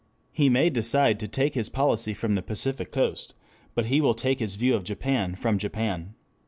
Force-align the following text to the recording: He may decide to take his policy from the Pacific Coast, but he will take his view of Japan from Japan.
He 0.31 0.49
may 0.49 0.71
decide 0.71 1.19
to 1.19 1.27
take 1.27 1.53
his 1.53 1.69
policy 1.69 2.15
from 2.15 2.33
the 2.33 2.41
Pacific 2.41 2.91
Coast, 2.91 3.35
but 3.75 3.85
he 3.85 4.01
will 4.01 4.15
take 4.15 4.39
his 4.39 4.55
view 4.55 4.73
of 4.73 4.83
Japan 4.83 5.35
from 5.35 5.59
Japan. 5.59 6.15